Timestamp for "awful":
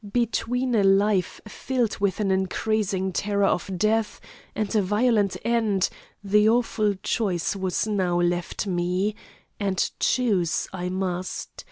6.49-6.95